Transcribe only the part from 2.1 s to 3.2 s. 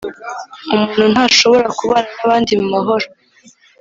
n’abandi mu mahoro,